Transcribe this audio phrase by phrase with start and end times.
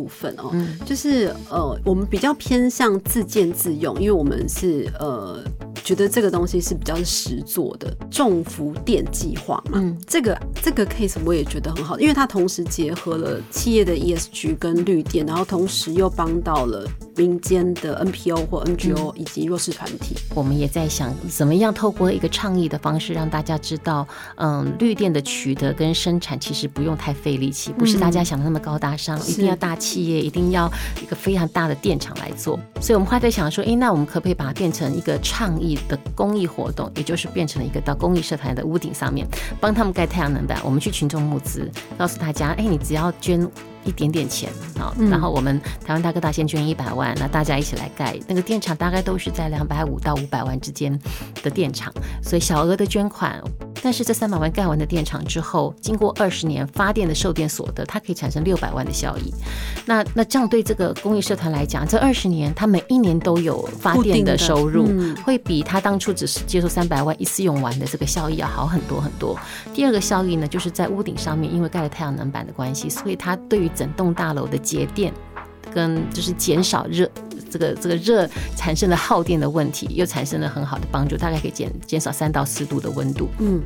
[0.00, 0.50] 部分哦，
[0.86, 5.42] 就是呃，我们比较偏向自建自用，因为我们是呃。
[5.82, 20.16] 觉得这个东西是比较实做的重福电计划嘛，嗯，这个这个 case 我也觉得很好，因为它同时结合了企业的 ESG 跟绿电，然后同时又帮到了民间的 NPO 或 NGO 以及弱势团体。
[20.34, 24.06] 我们也在想，怎么样透过一个倡议的方式，让大家知道，
[24.36, 30.70] 嗯，绿电的取得跟生产其实不用太费力气，不是大家想的那么高大上，一定要大企业，一定要
[31.02, 32.60] 一个非常大的电厂来做。
[32.80, 35.70] 所以我们还在想说，哎，那我们可不可以把它变成一个倡议？
[35.88, 39.26] 的公益活动，也就是变成了一个到公益社团的屋顶上面，
[39.60, 40.60] 帮他们盖太阳能板。
[40.64, 43.48] 我们去群众募资，告诉大家，哎，你只要捐
[43.84, 50.98] 一点点钱啊，然后我们台湾大哥大先捐一百万，那大家一起来盖那个电厂，大概都是在两百五到五百万之间
[51.42, 53.42] 的电厂，所以小额的捐款。
[53.82, 59.32] 但是这三百万盖完的电厂之后，经过二十年发电的售电所得，它可以产生六百万的效益。
[59.86, 64.88] 那那这样对这个公益社团来讲，这二十年它每一年都有发电的收入，
[65.24, 69.38] 会比它当初只是接受三百万一次用完的这个效益要好很多很多。
[69.72, 75.12] 第二个效益呢，就是在屋顶上面，因为盖了太阳能板的关系，所以它对于整栋大楼的节电
[75.74, 77.10] 跟就是减少热。
[77.50, 83.28] 这个这个热产生的耗电的问题，又产生了很好的帮助，大概可以减减少三到四度的温度。
[83.40, 83.60] 嗯，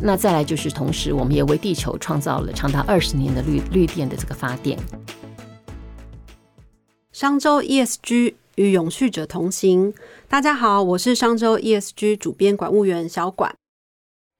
[0.00, 4.76] 那再来就是，同时我们也为地球创造了长达二十年的绿绿电的这个发电。
[7.12, 9.94] 商周 ESG 与永续者同行，
[10.28, 13.54] 大家好，我是商周 ESG 主编管务员小管。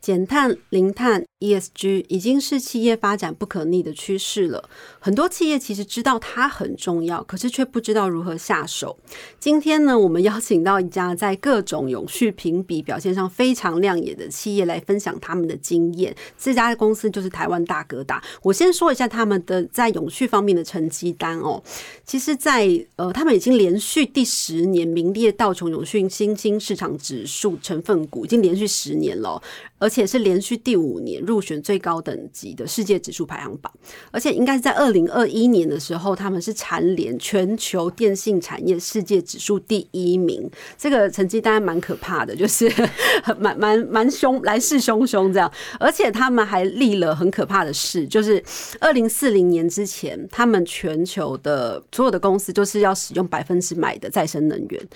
[0.02, 4.68] 减碳、零碳、ESG 已经是企业发展不可逆的趋势了。
[4.98, 8.98] 很多企业其实知道它很重要，可是却不知道如何下手。
[9.38, 16.12] 今天呢，我们邀请到一家在各种永续评比表现上非常亮眼的企业来分享他们的经验。
[16.36, 18.20] 这家公司就是台湾大哥大。
[18.42, 21.62] 我先说一下他们的在永续方面的成绩单哦。
[22.04, 29.40] 其实，在呃，他们已经连续第十年名列道琼永续新兴市场指数成分股，已经连续十年了。
[29.78, 33.70] 而且是连续第五年入选最高等级的世界指数排行榜，
[34.10, 40.50] 而且应该是在二零二一年的时候，他们是蝉联全球电信产业世界指数第一名。
[40.78, 42.72] 这个成绩当然蛮可怕的，就是
[43.38, 45.52] 蛮蛮蛮凶，来势汹汹这样。
[45.78, 48.42] 而且他们还立了很可怕的事，就是
[48.80, 54.88] 二零四零年之前，他们全球的所有的公司就是要使用百分之百的再生能源。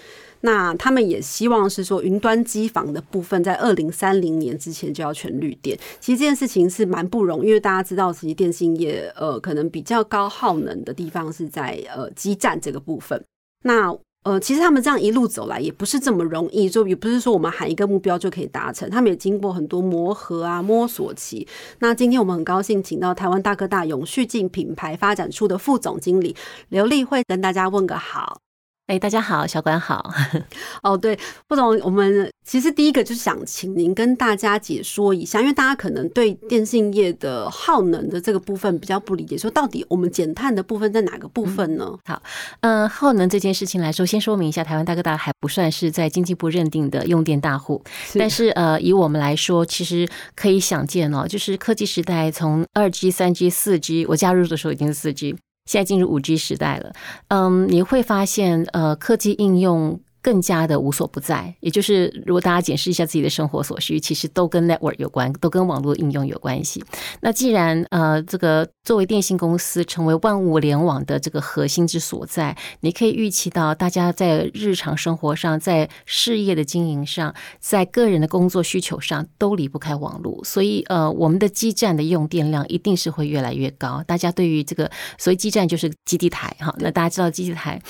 [0.47, 5.77] 那他们也希望是说，云端机房的部分在二零三零年之前就要全绿电。
[5.99, 13.21] 其实这件事情是蛮不容易，因为大家知道，其实电信业呃可能比较高耗能的地方是在呃基站这个部分。
[13.65, 13.93] 那
[14.23, 18.89] 呃其实他们这样一路走来也不是这么容易，就也不是说我们喊一个目标就可以达成。
[18.89, 21.45] 他们也经过很多磨合啊摸索期。
[21.81, 26.37] 那今天我们很高兴请到台湾大哥大永续进品牌发展处的副总经理
[26.69, 28.39] 刘丽慧跟大家问个好。
[28.87, 30.15] 哎，大家好，小管好。
[30.85, 41.99] 哦，对，副总，我们其实第一个就是想请您跟大家解说一下，因为大家可能对电信业的耗能的这个部分比较不理解，说到底我们减碳的部分在哪个部分呢？
[42.05, 42.23] 好，
[42.61, 47.83] 嗯，耗能这件事情来说，先说明一下，台湾大哥大还不算是在经济部认定的用电大户，
[48.15, 55.37] 但是呃，以我们来说，其实可以想见哦，就是科技时代从二 G、三 G、四 G，我加入的时候已经是四 G。
[55.67, 56.93] 现在进入五 G 时代了，
[57.29, 60.01] 嗯，你会发现，呃，科技应用。
[60.27, 66.85] 更加的无所不在，也就是如果大家检视一下自己的生活所需，其实都跟 network 有关，都跟网络应用有关系。
[67.21, 80.43] 那既然呃，这个作为电信公司成为万物联网的这个核心之所在，你可以预期到大家在日常生活上、在事业的经营上、在个人的工作需求上都离不开网络。
[80.43, 84.03] 所以呃，我们的基站的用电量一定是会越来越高。
[84.09, 87.81] 大家对于这个所以基站就是基地台哈，那大家知道基地台，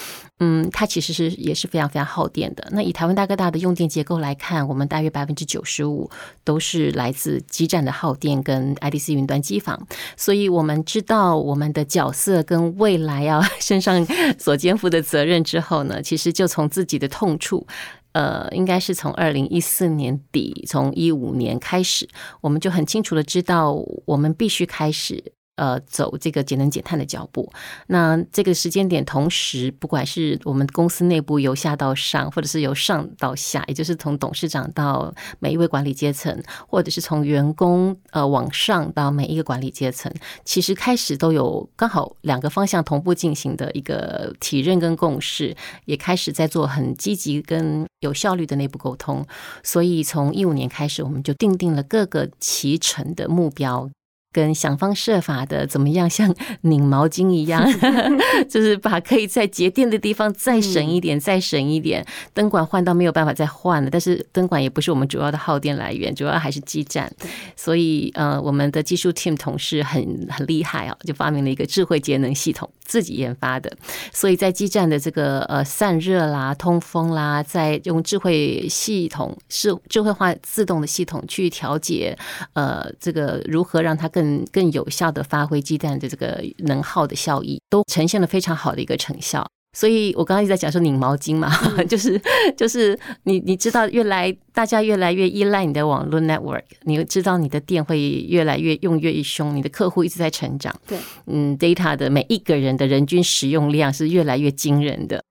[0.41, 2.25] 嗯，它其实是也是非常非常耗。
[2.28, 6.11] 电的那以台湾大哥大的用电结构来看，我们大约百分之九十五
[6.44, 9.87] 都是来自基站的耗电跟 IDC 云端机房，
[10.17, 14.06] 所以我们知道我们的角色跟未来要身上
[14.38, 17.67] 所肩负的责任之后呢，其实就从自己的痛处，
[18.12, 22.08] 呃，应该是从二零一四年底，从一五年开始，
[22.40, 23.73] 我们就很清楚的知道，
[24.05, 25.32] 我们必须开始。
[25.56, 27.50] 呃，走这个节能减碳的脚步。
[27.88, 40.12] 那这个时间点，同时不管是我们公司内部由下到上，或者是由上到下，也就是从董事长到每一位管理阶层，或者是从员工呃往上到每一个管理阶层，
[40.44, 45.56] 其实开始都有刚好两个方向同步进行的一个体认跟共识，
[45.87, 49.25] 也开始在做很积极跟有效率的内部沟通。
[49.62, 53.88] 所以从一五年开始，我们就定定了各个骑乘的目标。
[54.32, 57.67] 跟想方设法的怎么样，像 拧毛巾一样，
[58.49, 62.05] 就是把可以在节电的地方再省一点，再省一点。
[62.34, 67.11] 灯管换到没有办法再换了，但是灯管也不是我们主要的耗电来源，主要还是基站。
[67.56, 73.73] 所以呃，我们的技术 team 同事很很厉害啊，就发明了一个智慧节能系统，自己研发的。
[74.12, 82.17] 所以在基站的这个呃散热啦、通风啦，在用智慧系统是智慧化自动的系统去调节
[82.52, 84.26] 呃这个如何让它更。
[84.26, 89.46] 更更有效的发挥鸡蛋的这个能耗的效益，都呈现了非常好的一个成效。
[89.76, 91.48] 所以我刚刚一直在讲说拧毛巾嘛，
[91.84, 92.20] 就是
[92.56, 105.22] 就是你你知道，越来大家越来越依赖你的网络 network，你知道你的电会越来越用越凶，你的客户一直在成长，对，嗯，data 的每一个人的人均使用量是越来越惊人的，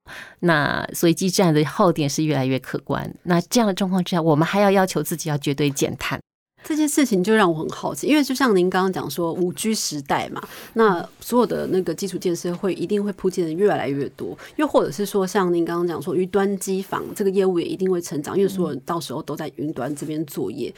[0.41, 3.11] 那所以基站的耗电是越来越可观。
[3.23, 6.19] 那这样的状况之下，我们还要要求自己要绝对减碳。
[6.67, 10.41] 这件事情就让我很好奇，因为就像您刚刚讲说，五 G 时代嘛，
[10.73, 20.73] 那所有的那个基础建设会一定会铺建的越来越多，又或者是说，像您刚刚讲说，云端机房这个业务也一定会成长，因为所有人到时候都在云端这边作业，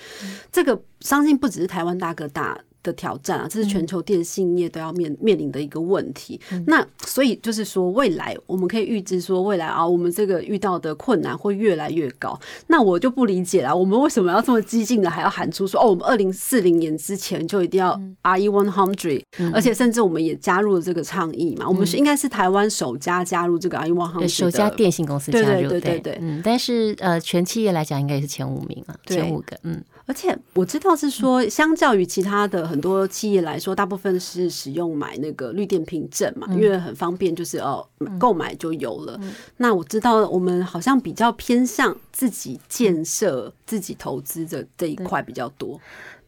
[0.52, 2.60] 这个相信不只是台湾大哥大。
[2.88, 6.40] 的挑战啊，这是全球电信业都要面面临的一个问题。
[6.66, 12.40] 那所以就是说，未来我们可以预知说，未来啊，我们这个遇到的困难会越来越高。
[12.68, 17.94] 那我就不理解了，我们为什么要这么激进的，还要喊出说，哦，我们二零四零年之前就一定要
[18.24, 19.22] RE one hundred，
[19.54, 21.68] 而且甚至我们也加入了这个倡议嘛。
[21.68, 29.84] 我们是应该是台湾首家加入这个 RE one hundred，首家电信公司加入，对对对，嗯，但是呃，全企业来讲，应该也是前五名啊，前五个，嗯。
[30.08, 37.86] 而且我知道是说，相较于其他的很多企业来说，大部分是使用买那个绿电凭证嘛，因为很方便，就是哦
[38.18, 39.20] 购买就有了。
[39.58, 45.80] 那我知道我们好像比较偏向自己建设、自己投资的这一块比较多。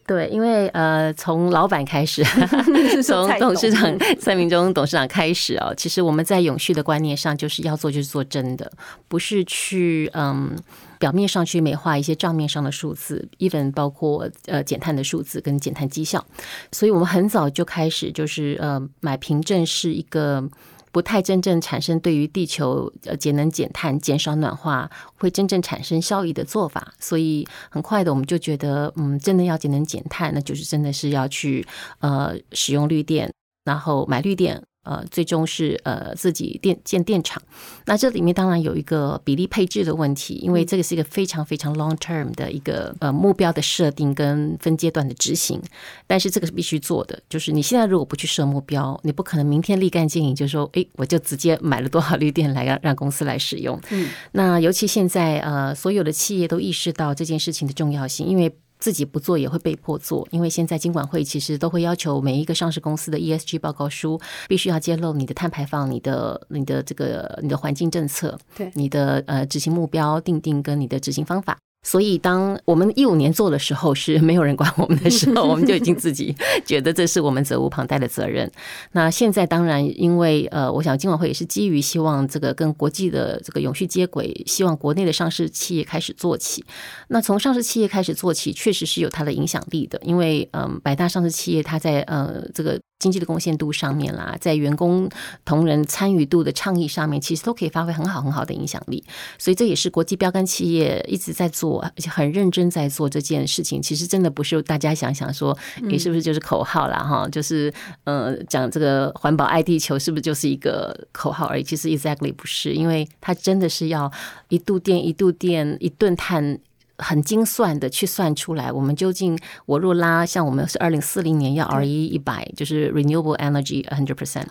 [0.06, 2.24] 对，因为呃，从老板开始，
[3.06, 3.98] 从董事长？
[4.20, 8.72] 蔡明忠董事长开始哦，其实我们在永续的观念上，就是要做就是做真的，
[9.08, 10.58] 不是去嗯
[11.00, 16.24] 表面上去美化一些账面上的数字，even 包括呃减碳的数字跟减碳绩效，
[16.72, 20.48] 所以我们很早就开始就是呃买凭证是一个。
[20.92, 31.64] 不太真正产生对于地球呃节能减碳、减少暖化会真正产生效益的做法，所以很快的我们就觉得，嗯，真的要节能减碳，那就是真的是要去
[32.00, 33.32] 呃使用绿电，
[33.66, 34.64] 然后买绿电。
[34.84, 37.42] 呃，最终是呃自己电建电厂，
[37.86, 45.62] 那这里面当然有一个比例配置的问题，因为这个是一个非常非常 long term 的一个呃目标的设定跟分阶段的执行，
[46.08, 53.80] 但是这个是必须做的，就是你现在如果不去设目标，你不可能明天立竿见影就说，哎，我就直接买了多少绿电来让让公司来使用。
[53.92, 58.52] 嗯，那尤其现在呃，所有的企业都意识到这件事情的重要性，因为。
[58.80, 71.58] 自己不做也会被迫做，因为现在金管会其实都会要求每一个上市公司的 ESG 报告书必须要揭露你的碳排放、你的、你的这个、你的环境政策、对你的呃执行目标定定跟你的执行方法。
[71.82, 76.36] 所以，当我们一五年做的时候，是没有人管我们的时候，我们就已经自己
[76.66, 78.52] 觉得这是我们责无旁贷的责任。
[78.92, 86.64] 那现在当然，因为呃，我想金晚会也是基于希望这个跟国际的这个永续接轨，希望国内的上市企业开始做起。
[87.08, 92.80] 那从上市企业开始做起，确实是有它的影响力的，因为嗯，百大上市企业它在呃这个。
[93.00, 95.10] 经济的贡献度上面啦，在员工
[95.46, 99.02] 同仁参与度的倡议上面，其实都可以发挥很好很好的影响力。
[99.38, 103.82] 所以这也是国际标杆企业一直在做，而且很认真在做这件事情。
[103.82, 107.00] 其实真的不是大家想想说，你是不是就是口号啦？
[107.02, 111.64] 哈，就是呃讲这个环保爱地球，是不是就是一个口号而已？
[111.64, 114.12] 其实 exactly 不是，因为它真的是要
[114.50, 116.60] 一度电一度电一顿碳。
[117.00, 124.46] 很精算的去算出来，我们究竟我若拉像我们是二零四零年要 R 一一百，就是 renewable energy hundred percent。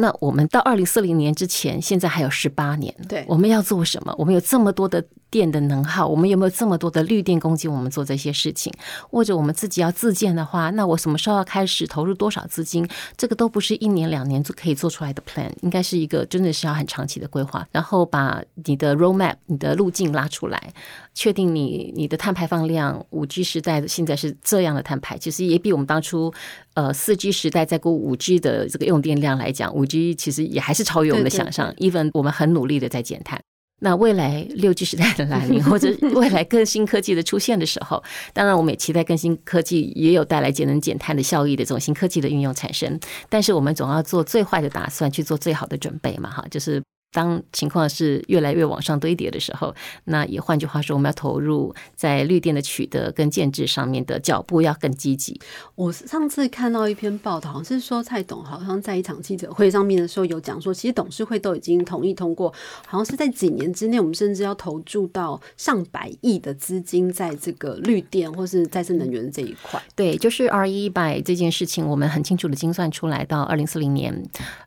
[0.00, 4.14] 那我们到二零四零年之前，现在还有十八年，对，我们要做什么？
[4.16, 7.68] 我们有这么多的电的能耗，我们有没有这么多的绿电供给？
[7.68, 8.72] 我们做这些事情，
[9.10, 12.88] 或者我们自己要自建的话，那我什么时候要开始投入多少资金？
[13.16, 20.72] 这个都不是一年两年就可以做出来的 plan，应该是一个真的是要很长期的规划，然后把你的 roadmap、你的路径拉出来，
[21.18, 23.04] 确定你你的碳排放量。
[23.10, 26.32] 五 G 时代的现在是这样的碳排，其实也比我们当初
[26.74, 31.74] 呃四 G 时代再过五 G 的这个用电量来讲，五 G 其实也还是超越我们的想象。
[31.78, 33.40] even 我们很努力的在减碳。
[33.80, 38.00] 那未来六 G 时代的来临，或者 未来更新科技的出现的时候，
[38.32, 42.98] 当然我们也期待更新科技也有带来节能减碳的效益的这种新科技的运用产生。
[43.28, 46.80] 但是我们总要做最坏的打算，去做最好的准备嘛，哈，就是。
[47.18, 55.40] 当情况是越来越往上堆叠的时候，那也换句话说，我们要投入在绿电的取得跟建制上面的脚步要更积极。
[55.74, 62.54] 我上次看到一篇报道，好像是说蔡董好像在一场记者会上面的时候有讲说，其实董事会都已经同意通过，
[62.86, 69.82] 好像是在几年之内，我们甚至要投注到上百亿的资金在这个绿电或是再生能源这一块。
[69.96, 74.14] 对，就是 R 一百这件事情，我们很清楚的精算出来，到二零四零年，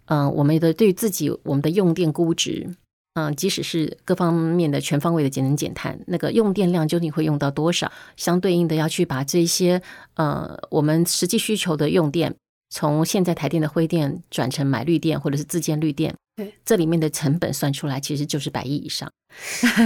[0.08, 2.76] 嗯，我们的对自己我们的用电估值，
[3.14, 7.92] 嗯，即使是各方面的全方位的节能减碳，那个用电量究竟会用到多少？
[8.16, 9.82] 相对应的要去把这些
[10.16, 12.34] 呃我们实际需求的用电，
[12.70, 19.12] 从现在台电的灰电转成买绿电或者是自建绿电，对，这里面的成本算出来其实就是百亿以上，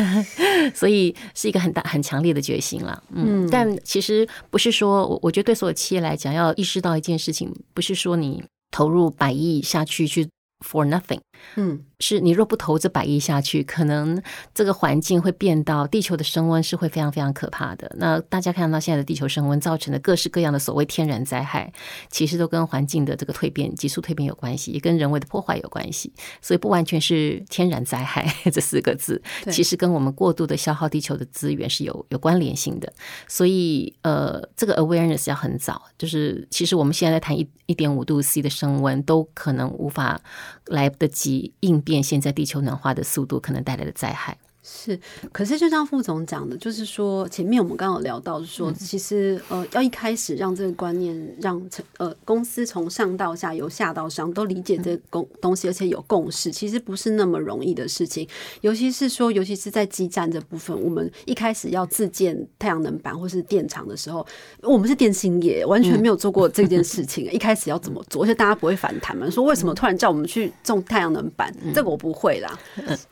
[0.73, 3.03] 所以是一个很大很强烈的决心了。
[3.09, 10.27] 嗯，但其实不是说我我觉得对所有企业来讲，要意识到一件事情，不是说你投入百亿下去去
[10.59, 11.19] for nothing。
[11.55, 14.21] 嗯，是你若不投这百亿下去，可能
[14.53, 17.89] 这个环境会变到地球的升温是会非常非常可怕的。
[17.97, 21.71] 那大家看到现在的地球升温造成的各式各样的所谓天然灾害，
[22.09, 26.11] 其实都跟环境的这个蜕变、急速蜕变有关系，也跟人为的破坏有关系。
[26.41, 29.21] 所以不完全是天然灾害 这四个字，
[29.51, 32.91] 其实跟我们过度的消耗地球的资源是有有关联性的。
[33.27, 40.19] 所以呃，这个 awareness 要很早，就是其实我们现在在谈一一点五度 C 的升温，都可能无法
[40.65, 41.53] 来得及。
[41.61, 44.37] 应变现在地球暖化的速度可能带来的灾害。
[44.67, 44.99] 是，
[45.31, 51.61] 可是就像副总讲的，就是说前面我们刚刚有聊到，说其实呃，要一开始让这个观念让
[51.97, 58.27] 呃公司从上到下由下到上都理解这公东西，而且有共识，其实不是那么容易的事情。
[58.61, 64.25] 尤其是说，尤其是在基站这部分，我们一开始要自建太阳能板或是电厂的时候，
[64.63, 67.31] 我们是电信业，完全没有做过这件事情。
[67.31, 68.23] 一开始要怎么做？
[68.23, 69.29] 而且大家不会反弹嘛？
[69.29, 71.55] 说为什么突然叫我们去种太阳能板？
[71.71, 72.59] 这个我不会啦。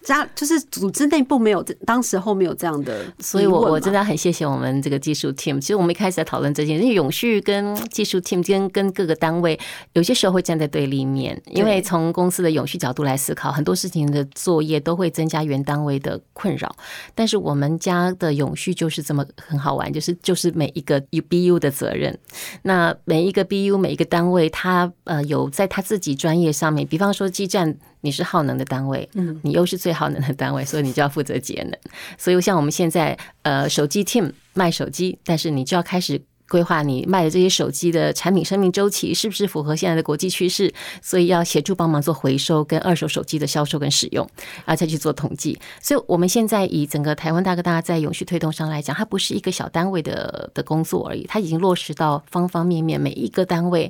[0.02, 1.43] 家就是组织内部。
[1.44, 5.60] 没有，当时后面有这样的，所以我我真的很谢谢我们这个技术 team。
[5.60, 9.60] 其实我们一开始在讨论这件，因为永续跟技术 team 跟跟各个单位
[9.92, 16.74] 有些时候会站在对立面，因为从公司的永续角度来思考，很多事情的作业都会增加原单位的困扰。
[17.14, 22.18] 但是我们家的永续就是这么很好玩，就是就是每一个 U BU 的责任。
[22.62, 27.78] 那每一个 BU 每一个单位，他呃有在他自己专业上面，比方说基站。
[28.04, 31.80] 你是耗能的单位，嗯，你又是最耗能的单位，所以你就要负责节能。
[32.18, 44.30] 所以像我们现在，呃，手机 team 卖手机，但是你就要开始规划你卖的这些手机的产品生命周期是不是符合现在的国际趋势，所以要协助帮忙做回收跟二手手机的销售跟使用，
[44.66, 45.58] 然后再去做统计。
[45.82, 53.90] 所以我们现在以整个台湾大哥大在永续推动上来讲，它不是一个小单位的的工作而已，它已经落实到方方面面每一个单位，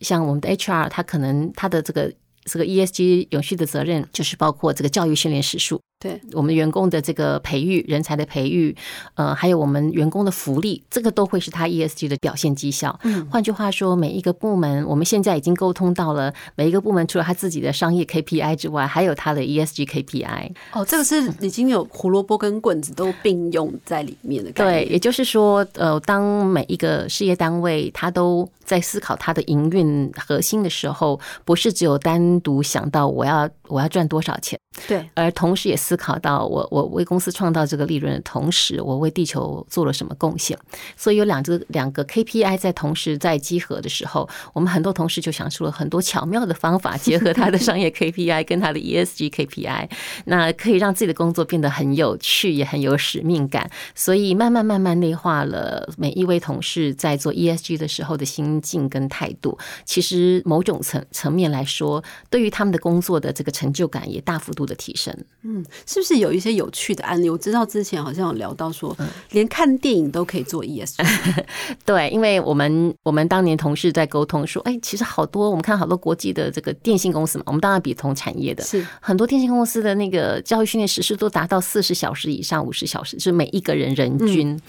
[0.00, 2.12] 像我们的 HR，它可能它的这个。
[2.48, 5.82] 这个 ESG 永续的责任就是包括这个教育训练时数。
[6.00, 8.74] 对我们员工的这个培育、人才的培育，
[9.14, 12.98] 呃，还有我们员工的福利，这个都会是他 ESG 的表现绩效。
[13.02, 20.52] 嗯，换句话说，每一个部门，我们现在已经沟通到了，每一个部门除了他自己的商业 KPI 之外，还有他的 ESG KPI。
[20.72, 24.52] 哦，这个是已经有胡萝卜跟棍子都并用在里面的。
[24.52, 34.56] 对，也就是说，呃，当每一个事业单位他都在思考他的营运核心的时候，不是只有单独想到我要我要赚多少钱。
[34.86, 40.58] 对，而同时也思考到我我为公司创造这个利润的同时，我为地球做了什么贡献。
[40.98, 49.88] 所以有两个两个 KPI 在同时在集合的时候，我们很多同事就想出了很多巧妙的方法，结合他的商业 KPI 跟他的 ESG KPI，
[50.26, 53.70] 那可以让自己的工作变得很有趣，也很有使命感。
[53.94, 59.58] 所以慢慢慢慢内化了每一位同事在做 ESG 的时候的心境跟态度。
[59.86, 64.58] 其实某种层层面来说，对于他们的工作的这个成就感也大幅度。
[64.68, 67.28] 的提升，嗯，是不是有一些有趣的案例？
[67.28, 68.96] 我知道之前好像有聊到说，
[69.30, 71.44] 连看电影都可以做 ESG。
[71.84, 84.60] 对，因为我们我们当年同事在沟通说，哎，其实好多我们看好多国际的这个电信公司嘛，我们当然比同产业的，是很多电信公司的那个教育训练时数都达到四十小时以上，五十小时，就是每一个人人均。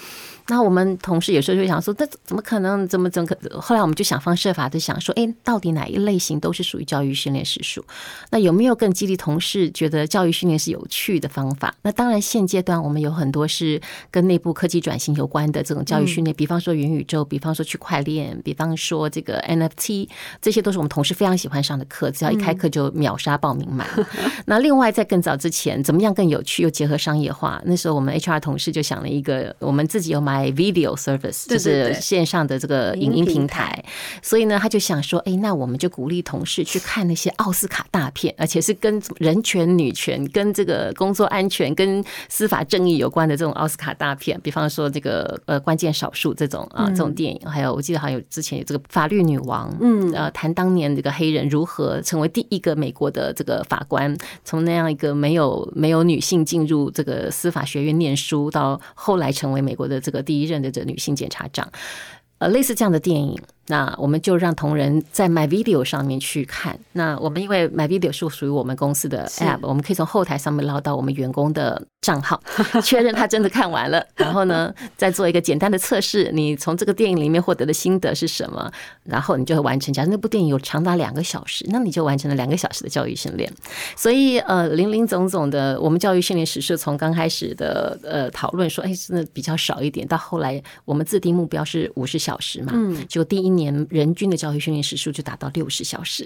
[0.50, 2.88] 那我们同事有时候就想说，那怎么可能？
[2.88, 3.30] 怎么怎么？
[3.62, 7.86] 后来我们就想方设法的想说，哎，到底哪一类型都是属于教育训练时数？
[8.32, 11.76] 那有没有更激励同事觉得教育训练是有趣的方法？
[11.84, 13.80] 那当然，现阶段我们有很多是
[14.10, 20.10] 跟内部科技转型有关的这种教育训练，比方说元宇宙，比方说区块链，比方说这个 NFT，
[20.42, 23.88] 这些都是我们同事非常喜欢上的课，只要一开课就秒杀报名满。
[24.48, 27.62] 那另外在更早之前，怎么样更有趣又结合商业化？
[27.66, 30.39] 那时候我们 HR 同事就想了一个，我们自己有买。
[30.40, 33.84] 卖 video service，就是线上的这个影音平台。
[34.22, 54.16] 所以呢，他就想说，哎，那我们就鼓励同事去看那些奥斯卡大片，而且是跟人权、女权、跟这个工作安全、跟司法正义有关的这种奥斯卡大片，比方说这个呃关键少数这种啊这种电影，还有我记得好像有之前有这个法律女王，嗯，呃，谈当年这个黑人如何成为第一个美国的这个法官，
[54.46, 61.68] 从那样一个没有没有女性进入这个司法学院念书，到后来成为美国的这个第一任的这女性检察长，
[62.38, 63.36] 呃，类似这样的电影。
[63.70, 66.78] 那我们就让同仁在 My Video 上面去看。
[66.94, 72.42] 那我们因为 My Video 是属于我们公司的 App，我们可以从后台上面捞到我们员工的账号，
[72.84, 74.04] 确认他真的看完了。
[74.16, 78.72] 然后呢，再做一个简单的测试，你从这个电影里面获得的心得是什么？
[79.04, 79.94] 然后你就会完成。
[79.94, 83.52] 假如那部电影有长达两个小时，那你就完成了两个小时的教育训练。
[83.96, 93.88] 所以呃，林林总总的，我们教育训练史是从刚开始的呃讨论说，哎，真的比较少一点，到后来我们自定目标是五十小时嘛，嗯，就第一年。
[93.90, 96.26] 人均的教育训练时数就达到六十小时，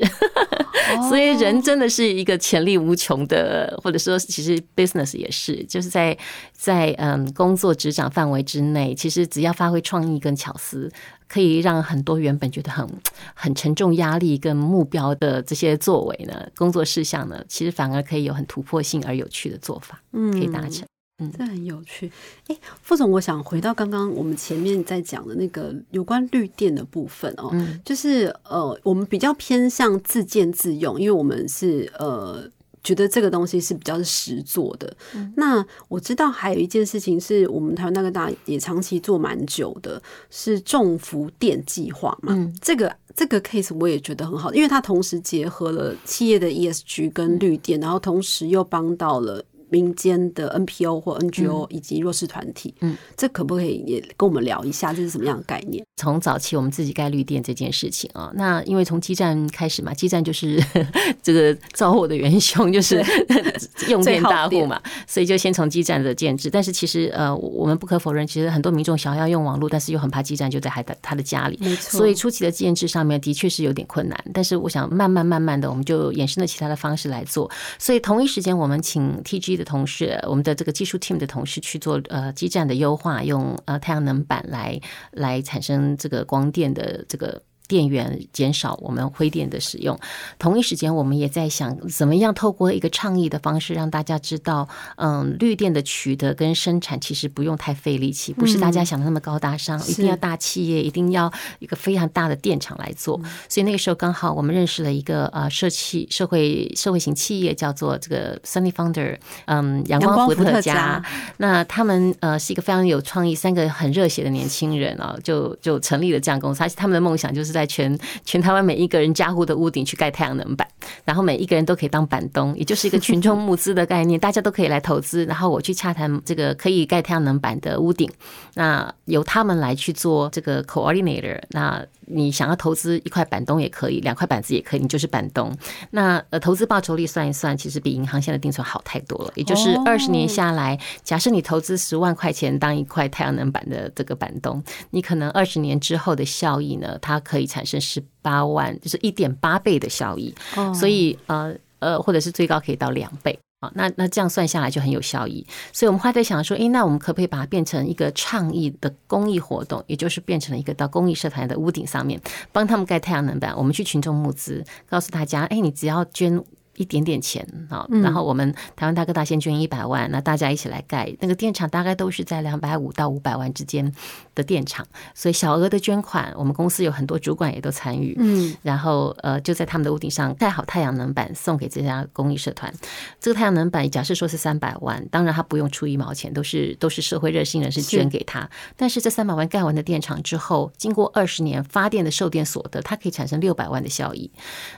[1.10, 6.18] 所以人真的是一个潜力无穷的，或者说其实 business 也是，就是在
[6.52, 10.92] 在嗯工作职掌范围之内，其实只要发挥创意跟巧思，
[11.28, 12.88] 可以让很多原本觉得很
[13.34, 20.86] 很沉重压力跟目标的这些作为呢，工作事项呢，其实反而可以有很突破性而有趣的做法，嗯，可以达成。
[21.20, 22.12] 嗯，这很有趣。
[22.48, 27.52] 哎，副总，我想回到刚刚我们前面在讲的那个有关绿电的部分哦，
[27.86, 32.44] 就是呃，我们比较偏向自建自用，因为我们是呃
[32.84, 34.92] 觉得这个东西是比较是实做的。
[35.36, 40.02] 那我知道还有一件事情是我们台湾大哥大也长期做蛮久的，
[40.32, 42.34] 是重福电计划嘛。
[42.36, 49.46] 嗯，这个这个 case 我也觉得很好，因为它同时结合了企业的 ESG 跟绿电，然后同时又帮到了。
[49.74, 55.84] 民间的 NPO 或 NGO 以及弱势团体，嗯，这可不可以也跟我们聊一下，这是什么样的概念？
[55.98, 60.64] 从早期我们自己盖绿电这件事情啊，那因为从基站开始嘛，基站就是
[61.24, 63.04] 这个造火的元凶，就是
[63.90, 66.52] 用电大户嘛，所以就先从基站的建制。
[66.52, 71.98] 但是其实呃，我们不可否认，其实很多民众想要用网络，但是又很怕基站就在他的他的家里，没错。
[71.98, 77.50] 所以初期的建制上面的确是有点困难，但是我想慢慢慢慢的，我们就衍生了其他的方式来做。
[77.80, 79.63] 所以同一时间，我们请 TG 的。
[79.64, 84.80] 同事，我们的这个技术 team 的同事去做呃基站的优化，用呃太阳能板来
[85.12, 87.42] 来产生这个光电的这个。
[87.68, 89.98] 电源减少我们灰电的使用，
[90.38, 103.20] 同一时间我们也在想怎么样透过一个倡议的方式让大家知道，嗯，绿电的取得跟生产其实不用太费力气，不是大家想的那么高大上，一定要大企业，一定要一个非常大的电厂来做。
[103.48, 111.02] 所以那个时候刚好我们认识了一个呃社企社会社会型企业，叫做这个 Sunny Founder，嗯，阳光伏特加。
[111.38, 116.62] 那他们呃是一个非常有创意，三个很热血的年轻人啊，就就成立了这样公司。
[116.62, 117.53] 而且他们的梦想就是。
[117.54, 120.68] 在全全台湾每一个人家户的屋顶去盖太阳能板，
[121.06, 128.10] 然后每一个人都可以当板东，也就是一个群众募资的概念，大家都可以来投资，然后我去洽谈这个可以盖太阳能板的屋顶，
[128.56, 131.86] 那由他们来去做这个 coordinator，那。
[132.06, 135.50] 你想要投资一块板东也可以，两块板子也可以，你就是板东。
[135.92, 139.32] 那呃，投资报酬率算一算，其实比银行现在定存好太多了。
[139.36, 150.34] 也就是二十年下来，假设你投资十万块钱当一块太阳能板的这个板东，你可能二十年之后的效益呢，它可以产生十八万，就是一点八倍的效益。
[150.74, 153.38] 所以呃呃，或者是最高可以到两倍。
[153.76, 162.20] 那那这样算下来就很有效益，所以我们还在想说，诶，那我们可不可以把它变成一个倡议的公益活动，也就是变成了一个到公益社团的屋顶上面
[162.52, 166.44] 帮他们盖太阳能板，我们去群众募资，告诉大家，哎，你只要捐。
[166.76, 173.94] 一点点钱啊，然后我们台湾大哥大先捐一百万，那大家一起来盖那个电厂，大概都是在两百五到五百万之间
[174.34, 182.74] 的电厂，所以小额的捐款，我们公司有很多主管也都参与，嗯，然后呃就在他们的屋顶上盖好太阳能板，送给这家公益社团。
[183.20, 188.50] 这个太阳能板假设说是三百万，当然他不用出一毛钱，都是都是社会热心人士捐给他。
[188.76, 194.32] 但是这三百万盖完的电厂之后，经过二十年发电的售电所得，它可以产生六百万的效益。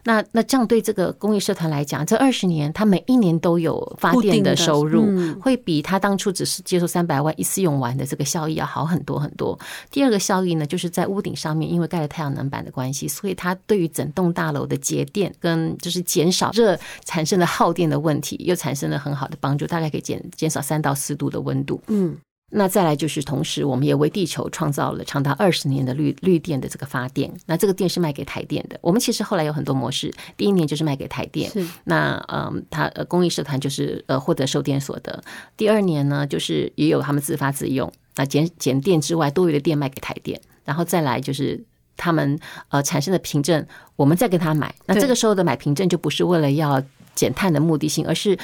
[0.04, 5.08] 那那这样对这个公益社团来，讲这二十年，他每一年都有发电的收入，
[5.40, 9.58] 会比他当初只是接受三百万一次用完的这个效益要好很多很多。
[9.92, 21.80] 第二个效益呢，就是在屋顶上面，因为盖了太阳能板的关系，所以它对于整栋大楼的节电跟就是减少热产生的耗电的问题，又产生了很好的帮助，大概可以减减少三到四度的温度。
[21.88, 22.18] 嗯。
[22.52, 27.34] 那再来就是同时，我们也为地球创造了长达二十年的绿绿电的这个发电。
[27.48, 28.78] 那这个电是卖给台电的。
[28.82, 31.52] 我们其实后来有很多模式，第一年就是卖给台电，
[31.86, 35.24] 那嗯，它呃公益社团就是呃获得售电所得。
[35.58, 40.40] 第二年呢，就是也有他们自发自用，那减减电之外，多余的电卖给台电。
[40.64, 41.62] 然后再来就是
[41.98, 44.74] 他们呃产生的凭证，我们再给他买。
[44.86, 46.82] 那这个时候的买凭证就不是为了要
[47.16, 48.38] 减碳的目的性，而是。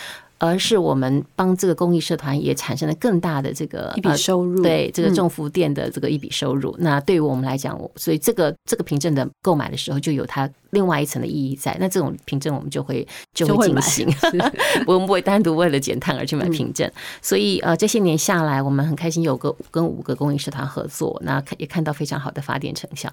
[0.44, 6.76] 而是我们帮这个公益社团也产生了更大的这个一笔收入，对这个中福店的这个一笔收入。
[6.80, 11.78] 那对于我们来讲，所以这个这个凭证的购买的时候，就有它另外一层的意义在。
[11.80, 14.08] 那这种凭证我们就会就会进行，
[14.88, 16.92] 我们不会单独为了减碳而去买凭证。
[17.22, 23.08] 所以呃，这些年下来，我们很开心有个跟五个公益社团合作，那也看到非常好的发电成效。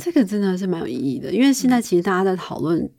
[0.00, 2.90] 这个真的是蛮有意义的，因为现在其实大家在讨论，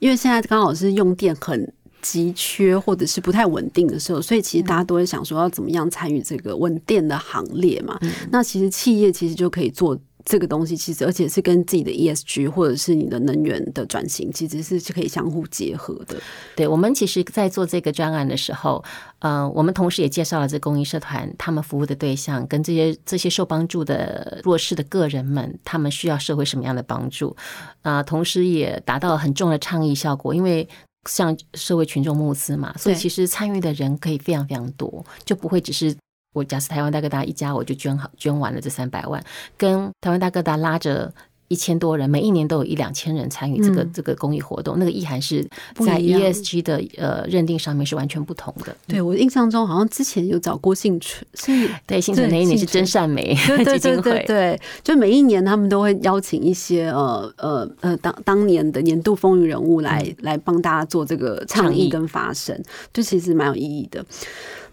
[0.00, 1.72] 因为现在刚好是用电很。
[2.02, 7.98] 急缺或者是不太稳定的时候，所以其实大家都会想说要怎么样参与这个稳定的行列嘛。
[8.30, 16.16] 那其实企业其实就可以做这个东西，其实而且是跟自己的 ESG 或者是你的能源的转型，其实是是可以相互结合的。
[16.54, 18.84] 对我们其实，在做这个专案的时候，
[19.18, 27.36] 呃，我们同时也介绍了这公益社团他们服务的对象，跟这些这些受帮助的弱势的个人们，他们需要社会什么样的帮助
[27.82, 28.00] 啊？
[28.02, 30.68] 同时也达到了很重的倡议效果，因为。
[31.08, 35.94] 向社会群众募资嘛，所以其实参与的人可以非常非常多，就不会只是
[36.34, 39.22] 我假设台湾大哥大一家，我就捐好捐完了这三百万，
[39.56, 41.12] 跟台湾大哥大拉着。
[41.52, 45.46] 一千多人，每一年都有一两千人参与这个这个公益活动，那个意涵是
[45.84, 48.74] 在 ESG 的呃认定上面是完全不同的。
[48.88, 53.36] 对我印象中，好像之前有找过幸存，是 对幸存那一年是真善美
[53.68, 62.58] 基金会，对，就每一年他们都会邀请一些呃呃呃当当年的年度风云人物来来帮大家做这个倡议跟发声，
[62.94, 64.02] 就其实蛮有意义的。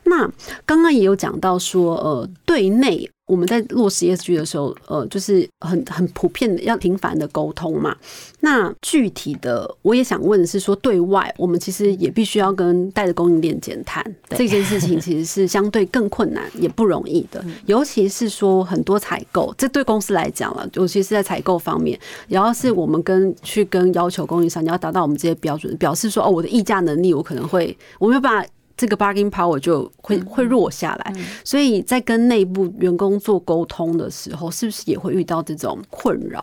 [0.06, 0.28] 那
[0.66, 3.10] 刚刚也有讲到说，呃，对内。
[3.30, 7.96] 我们在落实 ESG 的时候，呃，就是很很普遍的要频繁的沟通嘛。
[8.40, 17.46] 那具体的，我也想问的是，说对外，我们其实也必须要跟带着供应链减碳这件事情，其实是相对更困难也不容易的。
[17.68, 28.50] 尤其是说很多采购，这对公司来讲了，尤其是在采购方面，也要是我们跟去跟要求供应商，你要达到我们这些标准，表示说哦，我的议价能力，我可能会我没有办法。
[28.80, 31.14] 这个 bargaining power 就会会弱下来，
[31.44, 36.42] 所以在跟内部员工做沟通的时候，是不是也会遇到这种困扰？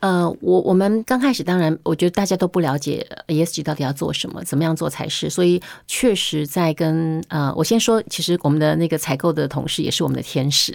[0.00, 10.74] 呃，我我们刚开始当然，我觉得大家都不了解 ESG 到底要做什么，怎么样做才是，所以确实在跟呃，我先说，其实我们的那个采购的同事也是我们的天使，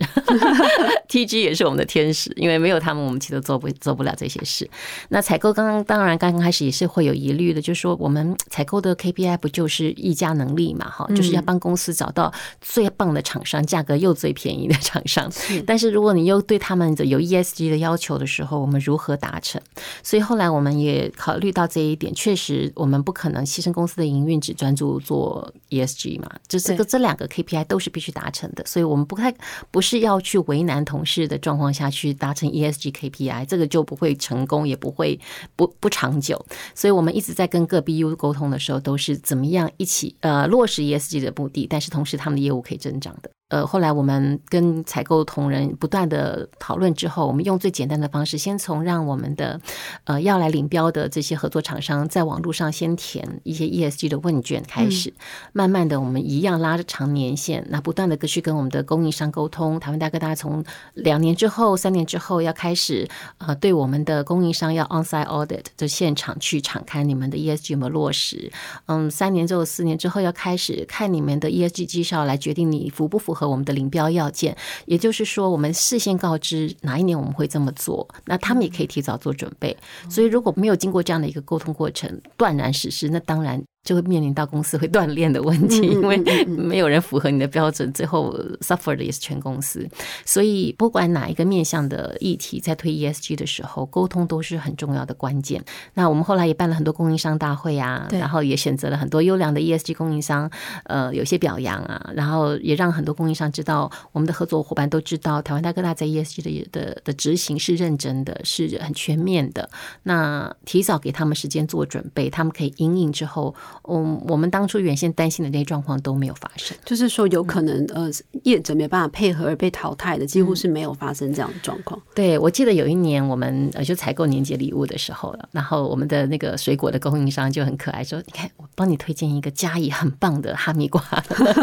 [1.08, 4.68] TG 也是我们的天使，因为没有他们，我们其实做不做不了这些事。
[5.10, 10.90] 那采购刚刚当然刚刚开始也是会有疑虑的，就是说我们采购的 KPI 不就是议价能力嘛？
[10.90, 11.03] 哈。
[11.10, 15.32] 就是要帮公司找到最棒的厂商，价格又最便宜的厂商。
[15.66, 19.60] 但是如果你又对他们的有 ESG 的要求的时候，我们如何达成？
[20.04, 26.30] 所以后来我们也考虑到这一点，确实我们不可能牺牲公司的营运，只专注做 ESG 嘛。
[26.48, 29.34] 就这个这两个 KPI 都是必须达成的，所以我们不太
[29.72, 35.20] 不是要去为难同事的状况下去达成 ESG KPI，这个就不会成功，也不会
[35.56, 36.46] 不不长久。
[36.76, 40.84] 所以我们一直在跟各 BU 沟通的时候，都是怎么样一起呃落实。
[40.98, 43.32] Sg 的目的，但是同时他们的业务可以增长的。
[43.54, 49.62] 呃，后来我们跟采购同仁不断的讨论之后，我们用最简单的方式，先从让我们的
[50.06, 55.14] 呃要来领标的这些合作厂商在网络上先填一些 ESG 的问卷开始，
[55.52, 59.80] 慢慢的我们一样拉着长年限，那不断的去跟我们的供应商沟通。
[59.80, 68.52] 台湾大哥大从两年之后、三年之后要开始呃对我们的供应商要 onsite audit 就现场去敞开你们的 ESG 有没有落实？
[68.88, 73.43] 嗯，三年之后、四年之后要开始看你们的 ESG 绩效来决定你符不符合。
[73.48, 79.76] 我们的林标要件，也就是说，我们事先告知哪一年我们会这么做，那他们也可以提早做准备。
[80.10, 83.64] 所以，如果没有经过这样的一个沟通过程，断然实施，那当然。
[83.84, 89.86] 就会面临到公司会断链的问题，因为没有人符合你的标准，最后 suffer 的也是全公司。
[90.26, 95.62] 所以不管哪一个面向的议题，在推 ESG 的时候，沟通都是很重要的关键。
[95.96, 100.50] 那我们后来也办了很多供应商大会啊，然后也选择了很多优良的 ESG 供应商，
[100.86, 109.70] 呃，有些表扬啊，然后也让很多供应商知道，我们的合作伙伴都知道，台湾大哥大在 ESG 的的的执行是认真的，是很全面的。
[110.04, 113.54] 那提早给他们时间做准备，他们可以应应之后。
[113.88, 116.76] 嗯，我们当初原先担心的那些状况都没有发生。
[116.86, 118.10] 就是说，有可能呃，
[118.44, 122.02] 业者没办法配合而被淘汰的，几乎是没有发生这样的状况。
[122.16, 131.04] 对，我记得有一年我们呃就采购年节礼物的时候了，然后我们的那个水果的供应商就很可爱，说：“你看，我帮你推荐一个嘉义很棒的哈密瓜，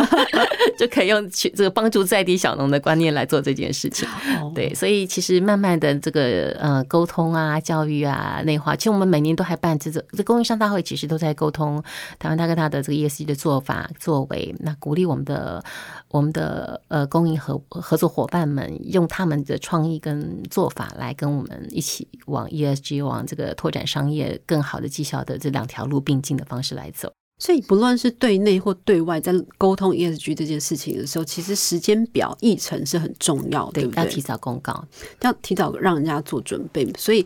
[0.78, 4.08] 就可以用去这个帮助在地小农的观念来做这件事情。”
[4.54, 11.82] 对，所以其实慢慢的这个呃沟通啊、教育啊、内化，其实我们每年都还办这个这供应商大会，其实都在沟通
[12.18, 15.64] 台湾大哥大的这个 ESG 的做法作为，那鼓励我们的
[16.08, 27.12] 我们的呃供应合合作伙伴们用他们的创意跟做法来跟我们一起往 ESG 往这个拓展商业更好的绩效的这两条路并进的方式来走。
[27.42, 34.04] 所以不论是对内或对外，在沟通 ESG 这件事情的时候，其实时间表议程是很重要，对不对？
[34.04, 34.84] 要提早公告，
[35.22, 36.86] 要提早让人家做准备。
[36.98, 37.24] 所以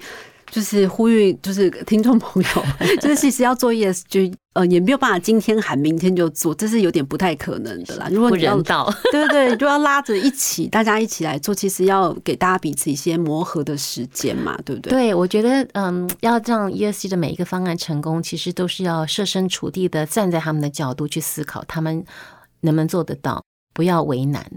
[0.50, 2.64] 就是呼吁，就是听众朋友，
[3.00, 4.32] 就是其实要做 ESG。
[4.54, 8.06] 呃，也没有办法今天喊，明天就做，这是有点不太可能的啦。
[8.08, 14.90] 如果你要到， 对对对，就要拉着一起，大家一起来做，其实要给大家彼此一些磨合的时间嘛，对不对？
[14.92, 22.04] 对，我觉得，嗯，要让 ESG 的每一个方案成功，其实都是要设身处地的站在他们的角度去思考，他们
[22.60, 24.48] 能不能做得到，不要为难。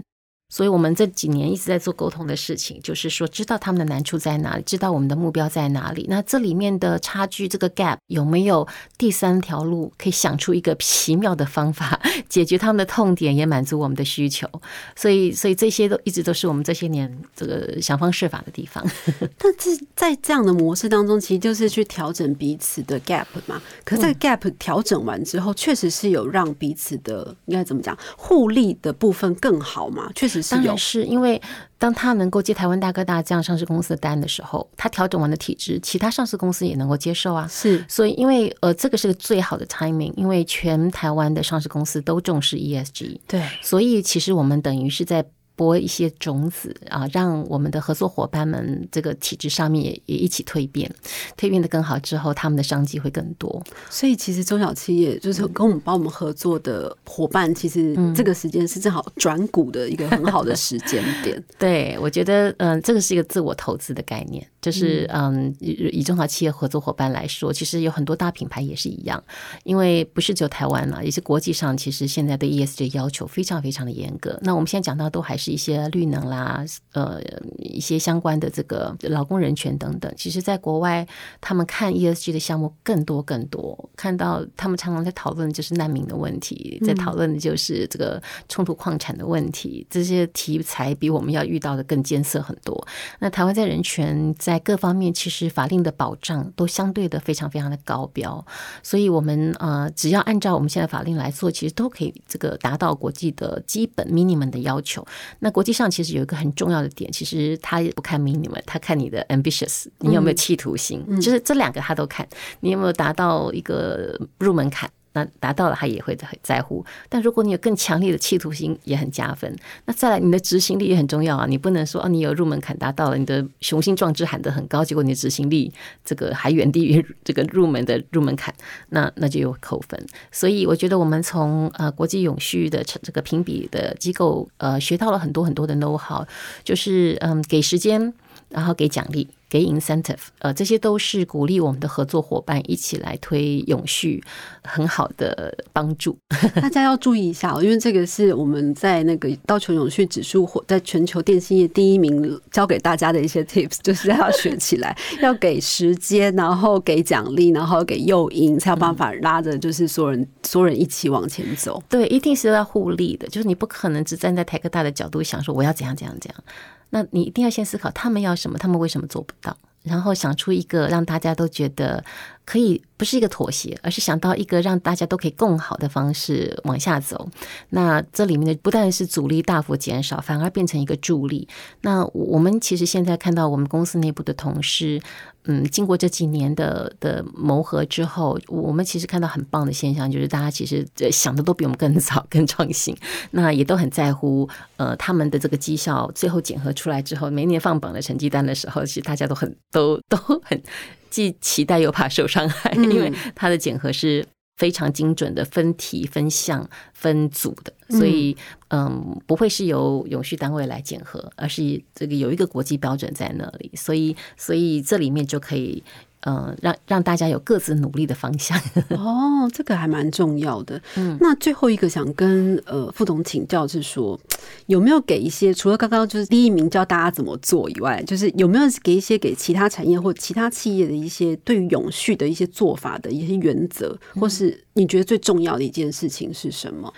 [0.50, 6.06] 所以，我们这几年一直在做沟通的事情，就是说，知道他们的难处在哪里，知道我们的目标在哪里。
[6.08, 14.48] 那这里面的差距，这个 gap 有没有第三条路，可以想出一个奇妙的方法， 解决他们的痛点，也满足我们的需求。
[14.96, 18.82] 所以，所以这些都一直都是我们这些年这个想方设法的地方。
[19.36, 23.60] 但是在这样的模式当中，其实就是去调整彼此的 gap 嘛。
[23.84, 30.10] 可是这个 gap 调整完之后，确实是有让彼此的应该怎么讲互利的部分更好嘛？
[30.14, 30.37] 确实。
[30.50, 31.40] 当然是因为，
[31.78, 37.46] 当他能够接台湾大哥大这样上市公司的单的时候，他调整完的体制，其他上市公司也能够接受啊。
[37.48, 45.24] 是，所以因为呃，这个是个最好的 timing，因为全台湾的上市公司都重视 ESG，对，所以其实我们等于是在。
[45.58, 50.88] 播一些种子啊，让我们的合作伙伴们这个体制上面也也一起蜕变，
[51.36, 53.60] 蜕变的更好之后，他们的商机会更多。
[53.90, 61.42] 所以其实中小企业就是跟我们帮我们合作的伙伴，其实这个时间是正好转股的一个很好的时间点。
[61.58, 69.20] 对，我觉得嗯，这个是一个自我投资的概念，就是嗯，以中小企业合作伙伴来说，其实有很多大品牌也是一样，
[69.64, 74.38] 因为不是只有台湾嘛，也是国际上，其实现在对 ESG 要求非常非常的严格。
[74.42, 75.47] 那我们现在讲到都还是。
[75.50, 77.20] 一些绿能啦，呃，
[77.58, 81.06] 一些相关的这个劳工人权等等，其实，在国外，
[81.40, 83.88] 他们看 ESG 的项目更多更多。
[83.96, 92.86] 看到他们常常在讨论就是难民的问题，在讨论的就是这个冲突矿产的问题，这些题材比我们要遇到的更艰涩很多。
[93.18, 98.44] 那台湾在人权在各方面，其实法令的保障都相对的非常非常的高标，
[98.82, 105.04] 所以我们呃，只要按照我们现在法令来做，其实都可以这个达到国际的基本 minimum 的要求。
[105.40, 112.26] 那国际上其实有一个很重要的点，其实他也不看 minimum，他看你的 ambitious，你有没有企图心，就是这两个他都看，
[112.60, 114.90] 你有没有达到一个入门槛。
[115.12, 116.84] 那达到了，他也会很在乎。
[117.08, 119.54] 但如果你有更强烈的企图心，也很加分。
[119.86, 121.46] 那再来，你的执行力也很重要啊！
[121.48, 125.72] 你不能说哦，你有入门槛达到了，你的雄心壮志喊得很高，结果你的执行力
[126.04, 128.54] 这个还远低于这个入门的入门槛，
[128.90, 130.06] 那那就有扣分。
[130.30, 136.24] 所以我觉得我们从呃国际永续的这个评比的机构呃学到了很多很多的 know how，
[136.62, 138.12] 就是嗯给时间，
[138.50, 139.28] 然后给奖励。
[139.48, 144.22] 给 incentive，呃，这些都是鼓励我们的合作伙伴一起来推永续
[144.62, 146.18] 很好的帮助。
[146.60, 161.82] 大家要注意一下哦，因为这个是我们在那个道琼永续指数或在全球电信业第一名教给大家的一些 tips，就是要学起来， 要给时间，然后给奖励，然后给诱因，才有办法拉着就是所有人所有人一起往前走。
[161.88, 166.44] 对，一定是要互利的，就是你不可能只站在台科大的角度想说我要怎样怎样怎样。
[166.90, 172.04] 那你一定要先思考他们要什么，他们为什么做不到，然后想出一个让大家都觉得
[172.48, 172.82] 可以。
[172.98, 177.28] 不是一个妥协，而是想到一个让大家都可以更好的方式往下走。
[177.68, 181.46] 那这里面的不但是阻力大幅减少，反而变成一个助力。
[181.82, 185.00] 那我们其实现在看到我们公司内部的同事，
[185.44, 192.96] 嗯，经过这几年的的磨合之后，我们其实看到很棒的现象，就是大家其实想的都比我们更早、更创新。
[193.30, 200.60] 那也都很在乎，呃，他们的这个绩效最后检核出来之后，每年放榜的成绩单的时候，其实大家都很都都很。
[201.10, 208.36] 既期待又怕受伤害，因为它的检核是非常精准的，分题、分项、分组的，所以
[208.68, 215.82] 嗯，不会是由永续单位来检核，而是这个有一个国际标准在那里，所以所以这里面就可以
[216.20, 218.58] 呃，让让大家有各自努力的方向。
[218.90, 220.80] 哦，这个还蛮重要的。
[220.96, 224.18] 嗯，那最后一个想跟呃副总请教是说，
[224.66, 236.92] 有没有给一些除了刚刚就是第一名教大家怎么做以外，就是有没有给一些给其他产业或其他企业的一些对于永续的一些做法的一些原则，或是你觉得最重要的一件事情是什么？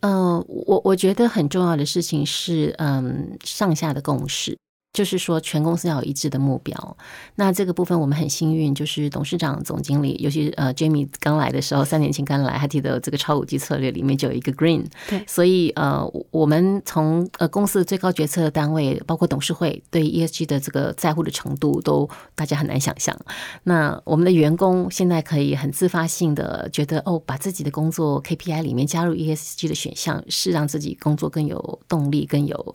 [0.00, 4.56] 嗯，我我觉得很重要的事情是，嗯，上下的共识。
[4.96, 6.96] 就是说，全公司要有一致的目标。
[7.34, 14.86] 那这个部分我们很幸运，就是董事长、总经理，尤其呃，Jamie 刚来的时候，三年前刚来，还记得这个超五 G 策略里面就有一个 Green。
[15.06, 23.14] 对，所以呃，我们从呃公司的最高决策单位，包括董事会，对 ESG 的这个在乎的程度，都大家很难想象。
[23.64, 32.74] 那我们的员工现在可以很自发性的觉得，哦，把自己的工作 KPI 里面加入 ESG 的选项，是让自己工作更有动力、更有。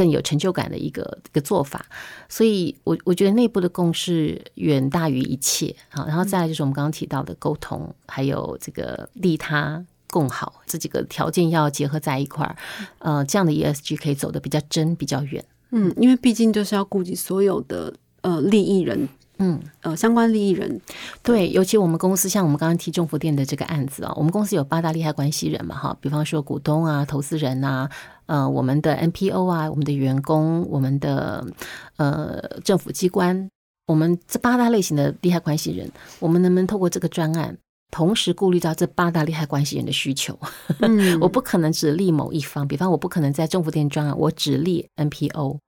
[0.00, 1.84] 更有成就感的一个一个做法，
[2.26, 12.56] 所以我我觉得内部的共识远大于一切好，然后再来就是我们刚刚提到的沟通，还有这个利他共好这几个条件要结合在一块儿，
[13.00, 15.44] 呃，这样的 ESG 可以走得比较真、比较远。
[15.72, 19.06] 嗯，因为毕竟就是要顾及所有的呃利益人。
[19.42, 20.78] 嗯，呃，相关利益人，
[21.22, 27.88] 对，尤其我们公司，像我们刚刚提中福店的这个案子啊，我们公司有八大利害关系人嘛，哈，比方说股东啊、投资人啊，
[28.26, 31.42] 呃，我们的 NPO 啊，我们的员工，我们的
[31.96, 33.48] 呃政府机关，
[33.86, 37.56] 我们这八大类型的利害关系人，我们能不能透过这个专案，
[37.90, 40.38] 同时顾虑到这八大利害关系人的需求？
[40.80, 45.58] 嗯，我不可能只立某一方，比方我不可能在政府店专案，我只立 NPO。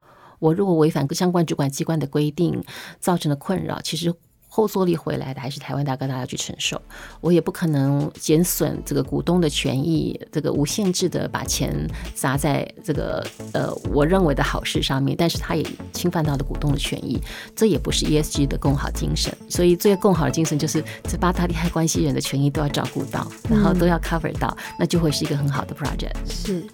[0.43, 2.61] 我如果违反相关主管机关的规定，
[2.99, 4.13] 造成的困扰，其实
[4.49, 6.83] 后坐力回来的还是台湾大哥大要去承受。
[7.21, 11.73] 我也不可能减损这个股东的权益，这个无限制的把钱
[12.13, 17.21] 砸在这个呃我认为的好事上面，但是他也侵犯到了股东的权益，
[17.55, 19.33] 这也不是 ESG 的共好精神。
[19.49, 26.17] 所以最共好的精神就是这八大利害关系人的权益都要照顾到，然后都要 cover 到，那就会是一个很好的 project。
[26.27, 26.67] 是。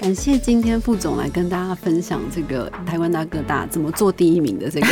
[0.00, 4.86] 感谢今天副总来跟大家分享这个台湾大哥大怎么做第一名的这个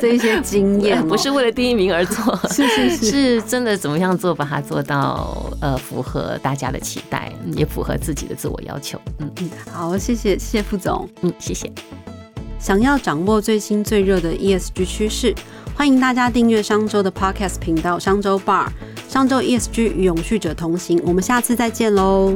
[0.00, 8.98] 这一些经验， 不是为了第一名而做， 是是是，是真的怎么样做，把它做到呃符合大家的期待，也符合自己的自我要求。
[9.18, 11.70] 嗯嗯，好，谢谢谢谢副总，嗯，谢谢。
[12.58, 15.34] 想要掌握最新最热的 ESG 趋势，
[15.74, 18.68] 欢迎大家订阅商周的 Podcast 频道商周 Bar，
[19.10, 22.32] 商周 ESG 与永续者同行，我们下次再见喽。